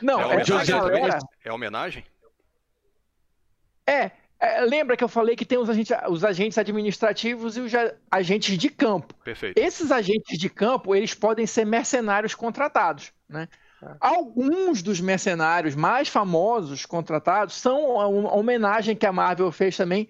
Não, 0.00 0.20
é 0.20 0.26
homenagem, 0.26 0.66
galera... 0.66 1.18
é 1.44 1.52
homenagem? 1.52 2.04
É, 3.86 4.10
é, 4.38 4.60
lembra 4.62 4.96
que 4.96 5.04
eu 5.04 5.08
falei 5.08 5.36
que 5.36 5.46
tem 5.46 5.58
os 5.58 5.70
agentes, 5.70 5.96
os 6.08 6.24
agentes 6.24 6.58
administrativos 6.58 7.56
e 7.56 7.60
os 7.60 7.72
agentes 8.10 8.58
de 8.58 8.68
campo. 8.68 9.14
Perfeito. 9.24 9.56
Esses 9.58 9.90
agentes 9.90 10.38
de 10.38 10.50
campo, 10.50 10.94
eles 10.94 11.14
podem 11.14 11.46
ser 11.46 11.64
mercenários 11.64 12.34
contratados, 12.34 13.12
né? 13.28 13.48
É. 13.82 13.96
Alguns 13.98 14.82
dos 14.82 15.00
mercenários 15.00 15.74
mais 15.74 16.08
famosos 16.08 16.86
contratados 16.86 17.54
são 17.54 17.96
uma 17.96 18.34
homenagem 18.36 18.94
que 18.94 19.06
a 19.06 19.12
Marvel 19.12 19.50
fez 19.50 19.76
também 19.76 20.08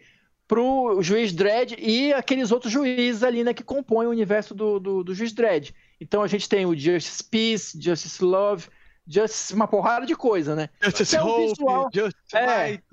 pro 0.53 1.01
juiz 1.01 1.33
Dredd 1.33 1.75
e 1.79 2.13
aqueles 2.13 2.53
outros 2.53 2.71
juízes 2.71 3.23
ali, 3.23 3.43
né, 3.43 3.55
que 3.55 3.65
compõem 3.65 4.07
o 4.07 4.11
universo 4.11 4.55
do, 4.55 4.79
do, 4.79 5.03
do 5.03 5.15
juiz 5.15 5.33
Dredd. 5.33 5.71
Então 5.99 6.23
a 6.23 6.27
gente 6.27 6.47
tem 6.47 6.67
o 6.67 6.77
Justice 6.77 7.25
Peace, 7.25 7.81
Justice 7.83 8.23
Love, 8.23 8.69
Justice, 9.09 9.55
uma 9.55 9.67
porrada 9.67 10.05
de 10.05 10.15
coisa, 10.15 10.55
né? 10.55 10.69
Justice 10.83 11.17
é 11.17 11.23
um 11.23 11.27
Hope, 11.27 11.47
visual, 11.49 11.89
Justice 11.91 12.37
é, 12.37 12.45
Light. 12.47 12.85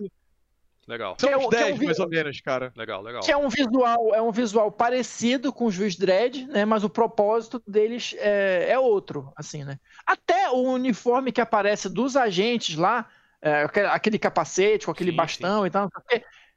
Legal. 0.87 1.17
São 1.19 1.29
é 1.29 1.37
uns 1.37 1.45
o- 1.45 1.49
que 1.49 1.55
é 1.57 1.63
10, 1.65 1.75
o 1.75 1.79
vi- 1.79 1.85
mais 1.87 1.99
ou 1.99 2.07
menos, 2.07 2.39
cara. 2.39 2.71
Legal, 2.77 3.01
legal. 3.01 3.21
Que 3.23 3.31
é 3.33 3.35
um 3.37 3.49
visual, 3.49 4.15
é 4.15 4.21
um 4.21 4.31
visual 4.31 4.71
parecido 4.71 5.51
com 5.51 5.65
o 5.65 5.71
Juiz 5.71 5.97
Dredd, 5.97 6.47
né? 6.47 6.63
Mas 6.63 6.85
o 6.85 6.89
propósito 6.89 7.61
deles 7.67 8.15
é, 8.19 8.67
é 8.69 8.79
outro, 8.79 9.33
assim, 9.35 9.65
né? 9.65 9.77
Até 10.07 10.49
o 10.49 10.61
uniforme 10.61 11.33
que 11.33 11.41
aparece 11.41 11.89
dos 11.89 12.15
agentes 12.15 12.77
lá, 12.77 13.05
é, 13.41 13.67
aquele, 13.91 14.17
capacete 14.17 14.85
com 14.85 14.91
aquele 14.91 15.11
Sim, 15.11 15.17
bastão 15.17 15.67
e 15.67 15.69
tal, 15.69 15.89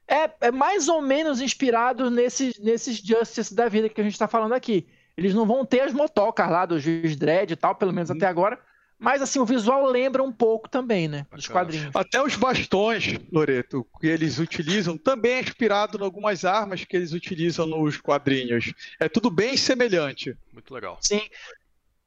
é, 0.07 0.29
é 0.47 0.51
mais 0.51 0.87
ou 0.87 1.01
menos 1.01 1.41
inspirado 1.41 2.09
nesses, 2.09 2.59
nesses 2.59 2.97
Justice 2.97 3.53
da 3.53 3.67
vida 3.69 3.89
que 3.89 4.01
a 4.01 4.03
gente 4.03 4.17
tá 4.17 4.27
falando 4.27 4.53
aqui. 4.53 4.87
Eles 5.15 5.33
não 5.33 5.45
vão 5.45 5.65
ter 5.65 5.81
as 5.81 5.93
motocas 5.93 6.49
lá 6.49 6.65
do 6.65 6.79
Juiz 6.79 7.15
Dredd 7.15 7.51
e 7.51 7.55
tal, 7.55 7.75
pelo 7.75 7.93
menos 7.93 8.09
Uhum. 8.09 8.17
até 8.17 8.25
agora. 8.25 8.59
Mas 8.99 9.21
assim, 9.21 9.37
o 9.39 9.45
visual 9.45 9.85
lembra 9.85 10.23
um 10.23 10.31
pouco 10.31 10.69
também, 10.69 11.07
né? 11.09 11.25
Dos 11.31 11.47
Bacana. 11.47 11.65
quadrinhos. 11.65 11.95
Até 11.95 12.23
os 12.23 12.35
bastões, 12.35 13.19
Loreto, 13.31 13.85
que 13.99 14.07
eles 14.07 14.39
utilizam, 14.39 14.97
também 14.97 15.33
é 15.33 15.39
inspirado 15.41 15.97
em 15.97 16.03
algumas 16.03 16.45
armas 16.45 16.85
que 16.85 16.95
eles 16.95 17.11
utilizam 17.11 17.65
nos 17.65 17.97
quadrinhos. 17.97 18.73
É 18.99 19.09
tudo 19.09 19.29
bem 19.29 19.57
semelhante. 19.57 20.35
Muito 20.53 20.73
legal. 20.73 20.97
Sim. 21.01 21.21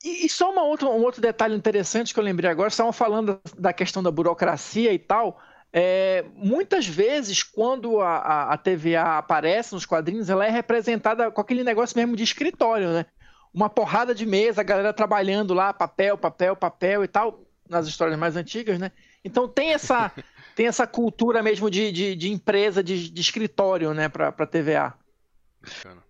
E, 0.03 0.25
e 0.25 0.29
só 0.29 0.51
uma 0.51 0.63
outra, 0.63 0.89
um 0.89 1.03
outro 1.03 1.21
detalhe 1.21 1.55
interessante 1.55 2.15
que 2.15 2.21
eu 2.21 2.25
lembrei 2.25 2.51
agora, 2.51 2.69
estavam 2.69 2.93
falando 2.93 3.41
da 3.59 3.73
questão 3.73 4.03
da 4.03 4.11
burocracia 4.11 4.93
e 4.93 4.99
tal. 4.99 5.39
É, 5.73 6.25
muitas 6.35 6.87
vezes, 6.87 7.43
quando 7.43 8.01
a, 8.01 8.17
a, 8.17 8.55
a 8.55 8.57
TVA 8.57 9.19
aparece 9.19 9.75
nos 9.75 9.85
quadrinhos, 9.85 10.31
ela 10.31 10.47
é 10.47 10.51
representada 10.51 11.31
com 11.31 11.41
aquele 11.41 11.63
negócio 11.63 11.99
mesmo 11.99 12.17
de 12.17 12.23
escritório, 12.23 12.91
né? 12.91 13.07
Uma 13.53 13.69
porrada 13.69 14.15
de 14.15 14.25
mesa, 14.25 14.61
a 14.61 14.65
galera 14.65 14.93
trabalhando 14.93 15.55
lá, 15.55 15.73
papel, 15.73 16.17
papel, 16.17 16.57
papel 16.57 17.05
e 17.05 17.09
tal, 17.09 17.41
nas 17.69 17.87
histórias 17.87 18.19
mais 18.19 18.37
antigas, 18.37 18.79
né? 18.79 18.93
Então 19.25 19.49
tem 19.49 19.73
essa, 19.73 20.13
tem 20.55 20.67
essa 20.67 20.87
cultura 20.87 21.43
mesmo 21.43 21.71
de, 21.71 21.91
de, 21.93 22.15
de 22.15 22.33
empresa, 22.33 22.83
de, 22.83 23.11
de 23.11 23.21
escritório, 23.21 23.93
né, 23.93 24.09
para 24.09 24.29
a 24.29 24.47
TVA. 24.47 24.95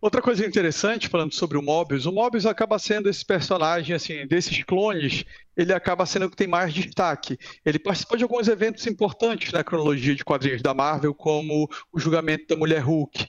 Outra 0.00 0.22
coisa 0.22 0.46
interessante, 0.46 1.08
falando 1.08 1.32
sobre 1.32 1.56
o 1.56 1.62
Mobius, 1.62 2.06
o 2.06 2.12
Mobius 2.12 2.46
acaba 2.46 2.78
sendo 2.78 3.08
esse 3.08 3.24
personagem, 3.24 3.94
assim, 3.94 4.26
desses 4.26 4.62
clones, 4.62 5.24
ele 5.56 5.72
acaba 5.72 6.06
sendo 6.06 6.26
o 6.26 6.30
que 6.30 6.36
tem 6.36 6.46
mais 6.46 6.72
destaque. 6.72 7.38
Ele 7.64 7.78
participou 7.78 8.16
de 8.16 8.22
alguns 8.24 8.48
eventos 8.48 8.86
importantes 8.86 9.52
na 9.52 9.64
cronologia 9.64 10.14
de 10.14 10.24
quadrinhos 10.24 10.62
da 10.62 10.74
Marvel, 10.74 11.14
como 11.14 11.68
o 11.92 11.98
julgamento 11.98 12.46
da 12.48 12.56
Mulher 12.56 12.80
Hulk. 12.80 13.26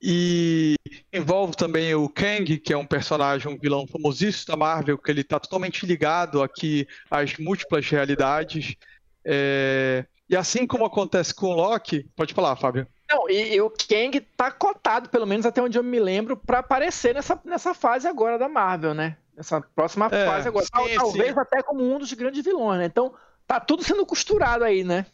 E 0.00 0.76
envolve 1.12 1.56
também 1.56 1.92
o 1.94 2.08
Kang, 2.08 2.58
que 2.58 2.72
é 2.72 2.76
um 2.76 2.86
personagem, 2.86 3.50
um 3.50 3.58
vilão 3.58 3.86
famosíssimo 3.86 4.46
da 4.48 4.56
Marvel, 4.56 4.96
que 4.96 5.10
ele 5.10 5.22
está 5.22 5.40
totalmente 5.40 5.84
ligado 5.84 6.40
aqui 6.42 6.86
às 7.10 7.36
múltiplas 7.36 7.88
realidades. 7.88 8.76
É, 9.24 10.06
E 10.28 10.36
assim 10.36 10.66
como 10.66 10.84
acontece 10.84 11.34
com 11.34 11.46
o 11.46 11.54
Loki, 11.54 12.06
pode 12.14 12.34
falar, 12.34 12.54
Fábio. 12.56 12.86
Não, 13.10 13.28
e, 13.30 13.54
e 13.54 13.60
o 13.60 13.70
Kang 13.70 14.20
tá 14.36 14.50
cotado, 14.50 15.08
pelo 15.08 15.26
menos 15.26 15.46
até 15.46 15.62
onde 15.62 15.78
eu 15.78 15.82
me 15.82 15.98
lembro, 15.98 16.36
pra 16.36 16.58
aparecer 16.58 17.14
nessa, 17.14 17.40
nessa 17.44 17.72
fase 17.72 18.06
agora 18.06 18.38
da 18.38 18.48
Marvel, 18.48 18.92
né? 18.92 19.16
Nessa 19.34 19.60
próxima 19.60 20.06
É, 20.12 20.26
fase 20.26 20.48
agora. 20.48 20.64
sim, 20.66 20.70
Tal- 20.72 20.88
Talvez 20.94 21.32
sim. 21.32 21.40
até 21.40 21.62
como 21.62 21.82
um 21.82 21.98
dos 21.98 22.12
grandes 22.12 22.44
vilões, 22.44 22.80
né? 22.80 22.86
Então, 22.86 23.14
tá 23.46 23.58
tudo 23.58 23.82
sendo 23.82 24.04
costurado 24.04 24.64
aí, 24.64 24.84
né? 24.84 25.06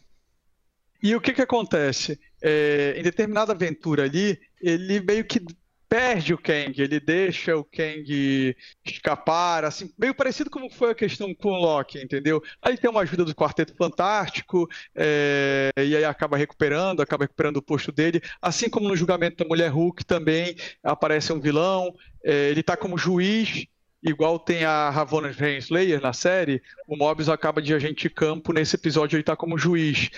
E 1.01 1.15
o 1.15 1.21
que 1.21 1.33
que 1.33 1.41
acontece? 1.41 2.19
É, 2.41 2.95
em 2.97 3.03
determinada 3.03 3.53
aventura 3.53 4.03
ali, 4.03 4.39
ele 4.61 4.99
meio 4.99 5.23
que 5.23 5.39
perde 5.87 6.33
o 6.33 6.37
Kang, 6.37 6.73
ele 6.81 6.99
deixa 6.99 7.55
o 7.55 7.63
Kang 7.63 8.55
escapar, 8.83 9.65
assim, 9.65 9.91
meio 9.97 10.13
parecido 10.13 10.49
como 10.49 10.69
foi 10.69 10.91
a 10.91 10.95
questão 10.95 11.33
com 11.33 11.49
o 11.49 11.59
Loki, 11.59 12.01
entendeu? 12.01 12.41
Aí 12.61 12.77
tem 12.77 12.89
uma 12.89 13.01
ajuda 13.01 13.23
do 13.23 13.35
Quarteto 13.35 13.75
Fantástico, 13.75 14.67
é, 14.95 15.71
e 15.77 15.95
aí 15.95 16.05
acaba 16.05 16.37
recuperando, 16.37 17.01
acaba 17.01 17.23
recuperando 17.23 17.57
o 17.57 17.61
posto 17.61 17.91
dele, 17.91 18.21
assim 18.41 18.69
como 18.69 18.87
no 18.87 18.95
julgamento 18.95 19.43
da 19.43 19.47
Mulher 19.47 19.69
Hulk 19.69 20.05
também 20.05 20.55
aparece 20.83 21.31
um 21.31 21.39
vilão, 21.39 21.93
é, 22.23 22.49
ele 22.49 22.63
tá 22.63 22.75
como 22.75 22.97
juiz, 22.97 23.65
igual 24.01 24.37
tem 24.37 24.63
a 24.65 24.89
Ravonna 24.89 25.31
Renslayer 25.31 26.01
na 26.01 26.13
série, 26.13 26.61
o 26.87 26.95
Mobius 26.95 27.29
acaba 27.29 27.61
de 27.61 27.73
agente 27.73 28.03
de 28.03 28.09
campo, 28.09 28.53
nesse 28.53 28.75
episódio 28.75 29.15
ele 29.15 29.23
tá 29.23 29.35
como 29.35 29.57
juiz. 29.57 30.09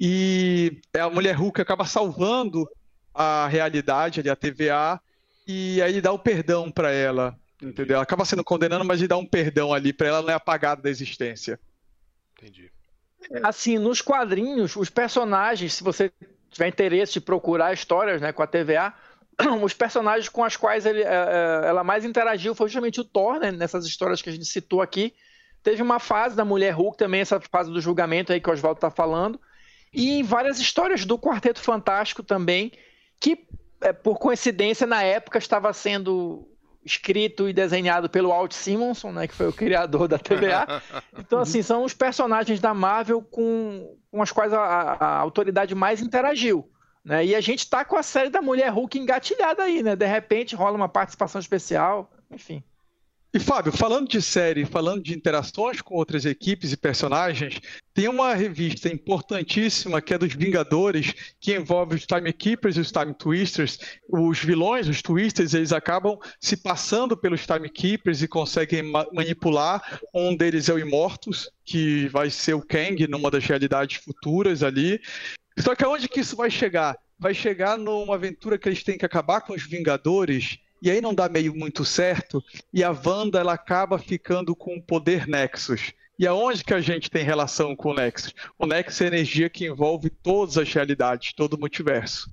E 0.00 0.80
a 0.96 1.10
Mulher 1.10 1.34
Hulk 1.34 1.60
acaba 1.60 1.84
salvando 1.84 2.68
a 3.12 3.48
realidade 3.48 4.20
ali, 4.20 4.30
a 4.30 4.36
TVA, 4.36 5.00
e 5.48 5.80
aí 5.80 5.92
ele 5.92 6.02
dá 6.02 6.12
o 6.12 6.18
perdão 6.18 6.70
pra 6.70 6.92
ela, 6.92 7.34
entendeu? 7.62 7.94
Ela 7.94 8.02
acaba 8.02 8.26
sendo 8.26 8.44
condenando, 8.44 8.84
mas 8.84 9.00
ele 9.00 9.08
dá 9.08 9.16
um 9.16 9.24
perdão 9.24 9.72
ali 9.72 9.94
pra 9.94 10.08
ela 10.08 10.20
não 10.20 10.28
é 10.28 10.34
apagada 10.34 10.82
da 10.82 10.90
existência. 10.90 11.58
Entendi. 12.36 12.70
Assim, 13.42 13.78
nos 13.78 14.02
quadrinhos, 14.02 14.76
os 14.76 14.90
personagens, 14.90 15.72
se 15.72 15.82
você 15.82 16.12
tiver 16.50 16.68
interesse 16.68 17.14
de 17.14 17.20
procurar 17.22 17.72
histórias 17.72 18.20
né, 18.20 18.30
com 18.30 18.42
a 18.42 18.46
TVA, 18.46 18.92
os 19.62 19.72
personagens 19.72 20.28
com 20.28 20.44
as 20.44 20.54
quais 20.54 20.84
ele, 20.84 21.02
eh, 21.02 21.06
eh, 21.06 21.68
ela 21.68 21.82
mais 21.82 22.04
interagiu 22.04 22.54
foi 22.54 22.68
justamente 22.68 23.00
o 23.00 23.04
Thor, 23.04 23.40
né, 23.40 23.50
nessas 23.50 23.86
histórias 23.86 24.20
que 24.20 24.28
a 24.28 24.32
gente 24.32 24.44
citou 24.44 24.82
aqui. 24.82 25.14
Teve 25.62 25.82
uma 25.82 25.98
fase 25.98 26.36
da 26.36 26.44
Mulher 26.44 26.72
Hulk 26.74 26.98
também, 26.98 27.22
essa 27.22 27.40
fase 27.40 27.70
do 27.70 27.80
julgamento 27.80 28.32
aí 28.32 28.40
que 28.40 28.50
o 28.50 28.52
Oswaldo 28.52 28.78
está 28.78 28.90
falando. 28.90 29.40
E 29.92 30.18
em 30.18 30.22
várias 30.22 30.60
histórias 30.60 31.06
do 31.06 31.18
Quarteto 31.18 31.60
Fantástico 31.60 32.22
também, 32.22 32.72
que 33.18 33.48
por 34.02 34.18
coincidência 34.18 34.86
na 34.86 35.02
época 35.02 35.38
estava 35.38 35.72
sendo 35.72 36.48
escrito 36.84 37.48
e 37.48 37.52
desenhado 37.52 38.08
pelo 38.08 38.30
Walt 38.30 38.52
Simonson, 38.52 39.12
né, 39.12 39.26
que 39.28 39.34
foi 39.34 39.48
o 39.48 39.52
criador 39.52 40.08
da 40.08 40.18
TVA. 40.18 40.82
Então, 41.18 41.38
assim, 41.40 41.60
são 41.62 41.84
os 41.84 41.92
personagens 41.92 42.60
da 42.60 42.72
Marvel 42.72 43.20
com, 43.20 43.94
com 44.10 44.20
os 44.22 44.32
quais 44.32 44.52
a, 44.54 44.60
a- 44.60 45.18
autoridade 45.18 45.74
mais 45.74 46.00
interagiu. 46.00 46.70
Né? 47.04 47.26
E 47.26 47.34
a 47.34 47.40
gente 47.40 47.68
tá 47.68 47.84
com 47.84 47.96
a 47.96 48.02
série 48.02 48.30
da 48.30 48.40
Mulher 48.40 48.70
Hulk 48.70 48.98
engatilhada 48.98 49.62
aí, 49.62 49.82
né? 49.82 49.94
De 49.96 50.06
repente 50.06 50.56
rola 50.56 50.76
uma 50.76 50.88
participação 50.88 51.40
especial, 51.40 52.10
enfim. 52.30 52.62
E 53.32 53.38
Fábio, 53.38 53.70
falando 53.70 54.08
de 54.08 54.22
série, 54.22 54.64
falando 54.64 55.02
de 55.02 55.14
interações 55.14 55.82
com 55.82 55.94
outras 55.94 56.24
equipes 56.24 56.72
e 56.72 56.78
personagens, 56.78 57.60
tem 57.92 58.08
uma 58.08 58.32
revista 58.32 58.88
importantíssima 58.88 60.00
que 60.00 60.14
é 60.14 60.18
dos 60.18 60.32
Vingadores, 60.32 61.12
que 61.38 61.54
envolve 61.54 61.96
os 61.96 62.06
Time 62.06 62.32
Keepers 62.32 62.78
e 62.78 62.80
os 62.80 62.90
Time 62.90 63.12
Twisters. 63.12 63.78
Os 64.08 64.38
vilões, 64.38 64.88
os 64.88 65.02
Twisters, 65.02 65.52
eles 65.52 65.74
acabam 65.74 66.18
se 66.40 66.56
passando 66.56 67.14
pelos 67.18 67.46
Time 67.46 67.68
Keepers 67.68 68.22
e 68.22 68.28
conseguem 68.28 68.82
ma- 68.82 69.06
manipular. 69.12 70.00
Um 70.14 70.34
deles 70.34 70.70
é 70.70 70.72
o 70.72 70.78
Immortus, 70.78 71.50
que 71.66 72.08
vai 72.08 72.30
ser 72.30 72.54
o 72.54 72.64
Kang 72.64 73.06
numa 73.08 73.30
das 73.30 73.44
realidades 73.44 74.02
futuras 74.02 74.62
ali. 74.62 74.98
Só 75.58 75.74
que 75.74 75.84
aonde 75.84 76.08
que 76.08 76.20
isso 76.20 76.34
vai 76.34 76.50
chegar? 76.50 76.96
Vai 77.18 77.34
chegar 77.34 77.76
numa 77.76 78.14
aventura 78.14 78.56
que 78.56 78.70
eles 78.70 78.82
têm 78.82 78.96
que 78.96 79.04
acabar 79.04 79.42
com 79.42 79.52
os 79.52 79.64
Vingadores, 79.64 80.58
e 80.80 80.90
aí 80.90 81.00
não 81.00 81.14
dá 81.14 81.28
meio 81.28 81.54
muito 81.54 81.84
certo, 81.84 82.42
e 82.72 82.84
a 82.84 82.90
Wanda 82.90 83.40
ela 83.40 83.54
acaba 83.54 83.98
ficando 83.98 84.54
com 84.54 84.76
o 84.76 84.82
poder 84.82 85.26
Nexus. 85.26 85.92
E 86.18 86.26
aonde 86.26 86.64
que 86.64 86.74
a 86.74 86.80
gente 86.80 87.10
tem 87.10 87.22
relação 87.22 87.76
com 87.76 87.90
o 87.90 87.94
Nexus? 87.94 88.34
O 88.58 88.66
Nexus 88.66 89.00
é 89.00 89.06
energia 89.06 89.48
que 89.48 89.66
envolve 89.66 90.10
todas 90.10 90.58
as 90.58 90.72
realidades, 90.72 91.32
todo 91.32 91.54
o 91.54 91.60
multiverso. 91.60 92.28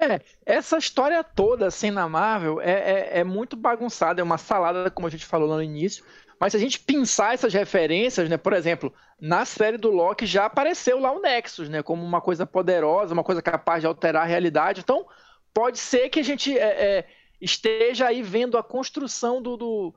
É, 0.00 0.20
essa 0.44 0.76
história 0.76 1.22
toda, 1.22 1.68
assim, 1.68 1.90
na 1.90 2.08
Marvel, 2.08 2.60
é, 2.60 2.72
é, 2.72 3.20
é 3.20 3.24
muito 3.24 3.56
bagunçada, 3.56 4.20
é 4.20 4.24
uma 4.24 4.38
salada, 4.38 4.90
como 4.90 5.06
a 5.06 5.10
gente 5.10 5.24
falou 5.24 5.48
lá 5.48 5.56
no 5.56 5.62
início. 5.62 6.04
Mas 6.38 6.52
se 6.52 6.56
a 6.56 6.60
gente 6.60 6.80
pensar 6.80 7.34
essas 7.34 7.54
referências, 7.54 8.28
né, 8.28 8.36
por 8.36 8.52
exemplo, 8.52 8.92
na 9.20 9.44
série 9.44 9.78
do 9.78 9.90
Loki 9.90 10.26
já 10.26 10.46
apareceu 10.46 10.98
lá 10.98 11.12
o 11.12 11.20
Nexus, 11.20 11.68
né, 11.68 11.82
como 11.82 12.04
uma 12.04 12.20
coisa 12.20 12.44
poderosa, 12.44 13.14
uma 13.14 13.24
coisa 13.24 13.40
capaz 13.40 13.80
de 13.80 13.86
alterar 13.86 14.22
a 14.22 14.26
realidade. 14.26 14.80
Então, 14.80 15.06
pode 15.54 15.78
ser 15.78 16.08
que 16.08 16.20
a 16.20 16.24
gente 16.24 16.58
é, 16.58 16.62
é, 16.62 17.06
esteja 17.44 18.08
aí 18.08 18.22
vendo 18.22 18.56
a 18.56 18.62
construção 18.62 19.40
do, 19.42 19.56
do, 19.56 19.94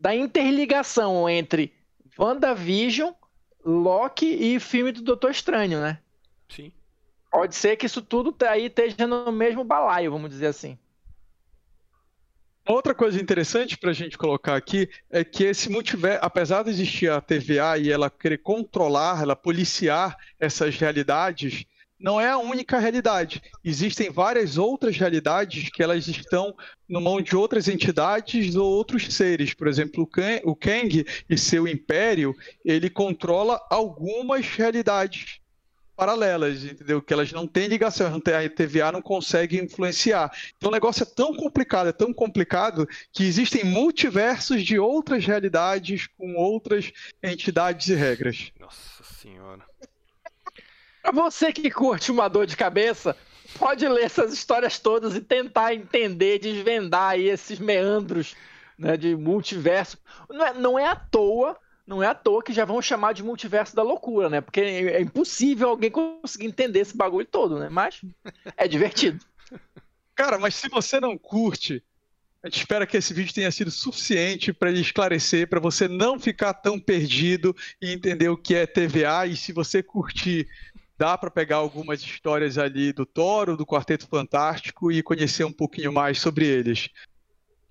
da 0.00 0.14
interligação 0.14 1.28
entre 1.28 1.72
WandaVision, 2.18 3.12
Loki 3.64 4.26
e 4.26 4.58
filme 4.58 4.92
do 4.92 5.02
Doutor 5.02 5.30
Estranho, 5.30 5.80
né? 5.80 5.98
Sim. 6.48 6.72
Pode 7.30 7.54
ser 7.54 7.76
que 7.76 7.86
isso 7.86 8.00
tudo 8.00 8.34
aí 8.46 8.66
esteja 8.66 9.06
no 9.06 9.30
mesmo 9.30 9.62
balaio, 9.62 10.10
vamos 10.10 10.30
dizer 10.30 10.46
assim. 10.46 10.78
Outra 12.66 12.94
coisa 12.94 13.20
interessante 13.20 13.78
para 13.78 13.90
a 13.90 13.94
gente 13.94 14.18
colocar 14.18 14.54
aqui 14.54 14.90
é 15.10 15.24
que 15.24 15.44
esse 15.44 15.70
multiverso, 15.70 16.20
apesar 16.22 16.62
de 16.62 16.70
existir 16.70 17.10
a 17.10 17.20
TVA 17.20 17.78
e 17.78 17.90
ela 17.90 18.10
querer 18.10 18.38
controlar, 18.38 19.22
ela 19.22 19.34
policiar 19.34 20.14
essas 20.38 20.76
realidades, 20.76 21.64
não 21.98 22.20
é 22.20 22.30
a 22.30 22.38
única 22.38 22.78
realidade. 22.78 23.42
Existem 23.64 24.10
várias 24.10 24.56
outras 24.56 24.96
realidades 24.96 25.68
que 25.70 25.82
elas 25.82 26.06
estão 26.06 26.54
no 26.88 27.00
mão 27.00 27.20
de 27.20 27.36
outras 27.36 27.68
entidades 27.68 28.54
ou 28.54 28.70
outros 28.70 29.12
seres. 29.12 29.52
Por 29.52 29.66
exemplo, 29.66 30.08
o 30.44 30.56
Kang 30.56 31.04
e 31.28 31.38
seu 31.38 31.66
império, 31.66 32.34
ele 32.64 32.88
controla 32.88 33.60
algumas 33.68 34.46
realidades 34.46 35.40
paralelas, 35.98 36.62
entendeu? 36.62 37.02
Que 37.02 37.12
elas 37.12 37.32
não 37.32 37.44
têm 37.44 37.66
ligação, 37.66 38.06
a 38.14 38.48
TVA 38.48 38.92
não 38.92 39.02
consegue 39.02 39.60
influenciar. 39.60 40.30
Então 40.56 40.70
o 40.70 40.72
negócio 40.72 41.02
é 41.02 41.06
tão 41.06 41.34
complicado, 41.34 41.88
é 41.88 41.92
tão 41.92 42.14
complicado 42.14 42.86
que 43.12 43.24
existem 43.24 43.64
multiversos 43.64 44.62
de 44.62 44.78
outras 44.78 45.26
realidades 45.26 46.06
com 46.16 46.36
outras 46.36 46.92
entidades 47.20 47.88
e 47.88 47.94
regras. 47.96 48.52
Nossa 48.60 49.02
senhora. 49.02 49.66
Pra 51.08 51.22
você 51.22 51.54
que 51.54 51.70
curte 51.70 52.12
uma 52.12 52.28
dor 52.28 52.44
de 52.44 52.54
cabeça, 52.54 53.16
pode 53.58 53.88
ler 53.88 54.04
essas 54.04 54.30
histórias 54.30 54.78
todas 54.78 55.16
e 55.16 55.22
tentar 55.22 55.74
entender, 55.74 56.38
desvendar 56.38 57.12
aí 57.12 57.30
esses 57.30 57.58
meandros 57.58 58.36
né, 58.78 58.94
de 58.94 59.16
multiverso. 59.16 59.96
Não 60.28 60.44
é, 60.44 60.52
não 60.52 60.78
é 60.78 60.86
à 60.86 60.94
toa 60.94 61.56
não 61.86 62.02
é 62.02 62.06
à 62.08 62.14
toa 62.14 62.42
que 62.42 62.52
já 62.52 62.66
vão 62.66 62.82
chamar 62.82 63.14
de 63.14 63.22
multiverso 63.22 63.74
da 63.74 63.82
loucura, 63.82 64.28
né? 64.28 64.42
Porque 64.42 64.60
é 64.60 65.00
impossível 65.00 65.70
alguém 65.70 65.90
conseguir 65.90 66.44
entender 66.44 66.80
esse 66.80 66.94
bagulho 66.94 67.24
todo, 67.24 67.58
né? 67.58 67.70
Mas 67.70 68.02
é 68.54 68.68
divertido. 68.68 69.24
Cara, 70.14 70.38
mas 70.38 70.54
se 70.56 70.68
você 70.68 71.00
não 71.00 71.16
curte, 71.16 71.82
a 72.42 72.48
gente 72.48 72.58
espera 72.58 72.86
que 72.86 72.98
esse 72.98 73.14
vídeo 73.14 73.32
tenha 73.32 73.50
sido 73.50 73.70
suficiente 73.70 74.52
para 74.52 74.70
esclarecer, 74.70 75.48
para 75.48 75.58
você 75.58 75.88
não 75.88 76.20
ficar 76.20 76.52
tão 76.52 76.78
perdido 76.78 77.56
e 77.80 77.90
entender 77.90 78.28
o 78.28 78.36
que 78.36 78.54
é 78.54 78.66
TVA. 78.66 79.26
E 79.26 79.34
se 79.34 79.54
você 79.54 79.82
curtir, 79.82 80.46
dá 80.98 81.16
para 81.16 81.30
pegar 81.30 81.56
algumas 81.56 82.02
histórias 82.02 82.58
ali 82.58 82.92
do 82.92 83.06
Toro, 83.06 83.56
do 83.56 83.64
Quarteto 83.64 84.08
Fantástico 84.08 84.90
e 84.90 85.02
conhecer 85.02 85.44
um 85.44 85.52
pouquinho 85.52 85.92
mais 85.92 86.18
sobre 86.18 86.44
eles. 86.44 86.90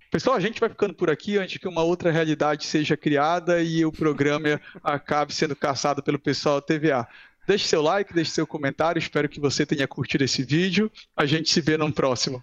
Pessoal, 0.09 0.37
a 0.37 0.39
gente 0.39 0.59
vai 0.59 0.69
ficando 0.69 0.93
por 0.93 1.09
aqui 1.09 1.37
antes 1.37 1.57
que 1.57 1.67
uma 1.67 1.83
outra 1.83 2.09
realidade 2.09 2.65
seja 2.65 2.95
criada 2.95 3.61
e 3.61 3.85
o 3.85 3.91
programa 3.91 4.61
acabe 4.81 5.33
sendo 5.33 5.55
caçado 5.55 6.01
pelo 6.01 6.17
pessoal 6.17 6.61
da 6.61 6.65
TVA. 6.65 7.07
Deixe 7.45 7.67
seu 7.67 7.81
like, 7.81 8.13
deixe 8.13 8.31
seu 8.31 8.47
comentário. 8.47 8.99
Espero 8.99 9.27
que 9.27 9.39
você 9.39 9.65
tenha 9.65 9.87
curtido 9.87 10.23
esse 10.23 10.43
vídeo. 10.43 10.89
A 11.15 11.25
gente 11.25 11.49
se 11.49 11.59
vê 11.59 11.77
no 11.77 11.91
próximo. 11.91 12.41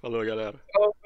Falou, 0.00 0.24
galera. 0.24 0.60
Falou. 0.72 1.03